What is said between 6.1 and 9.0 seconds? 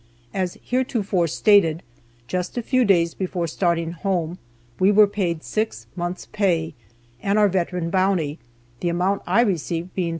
pay, and our veteran bounty, the